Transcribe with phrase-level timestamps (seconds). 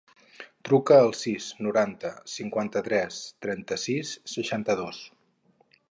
[0.69, 5.05] Truca al sis, noranta, cinquanta-tres, trenta-sis, seixanta-dos.